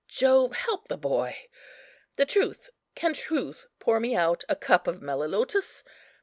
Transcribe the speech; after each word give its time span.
Jove 0.07 0.53
help 0.55 0.87
the 0.87 0.97
boy!—the 0.97 2.25
truth! 2.25 2.71
can 2.95 3.13
truth 3.13 3.67
pour 3.77 3.99
me 3.99 4.15
out 4.15 4.43
a 4.49 4.55
cup 4.55 4.87
of 4.87 4.99
melilotus? 4.99 5.83